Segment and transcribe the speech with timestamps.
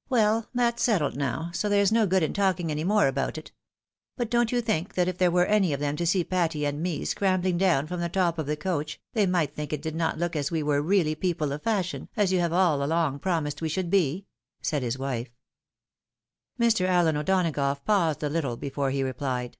[0.08, 0.48] "Well!
[0.54, 3.52] that's settled now, so there is no good in talking any more about it.
[4.16, 6.82] But don't you think that if they were any of them to see Patty and
[6.82, 10.16] me scrambling down from the top of the coach, they might think it did not
[10.18, 13.60] look as if we were really people of fashion, as you have aU along promised
[13.60, 14.24] weshould be?"
[14.62, 15.36] said his wife.
[16.58, 16.86] Mr.
[16.86, 19.58] Allen O'Donagough paused a little before he replied.